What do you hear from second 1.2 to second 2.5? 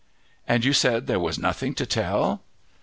nothing to tell!"